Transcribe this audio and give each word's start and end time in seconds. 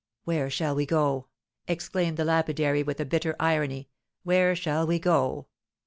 "Where 0.23 0.49
shall 0.49 0.73
we 0.73 0.87
go," 0.87 1.27
exclaimed 1.67 2.17
the 2.17 2.25
lapidary, 2.25 2.81
with 2.81 2.99
a 2.99 3.05
bitter 3.05 3.35
irony, 3.39 3.87
"where 4.23 4.55
shall 4.55 4.87
we 4.87 4.97
go? 4.97 5.45